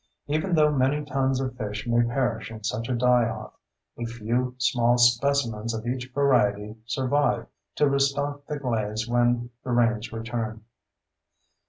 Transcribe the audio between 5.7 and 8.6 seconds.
of each variety survive to restock the